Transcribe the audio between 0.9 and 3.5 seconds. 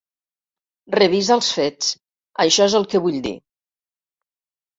Revisa els fets, això és el que vull dir.